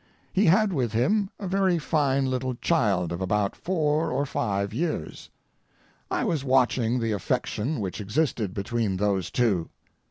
[0.33, 5.29] He had with him a very fine little child of about four or five years.
[6.09, 9.69] I was watching the affection which existed between those two.